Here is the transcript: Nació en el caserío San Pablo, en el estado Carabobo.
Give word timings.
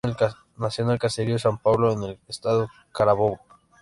Nació 0.57 0.83
en 0.85 0.89
el 0.89 0.97
caserío 0.97 1.37
San 1.37 1.59
Pablo, 1.59 1.91
en 1.91 2.01
el 2.01 2.19
estado 2.27 2.71
Carabobo. 2.91 3.39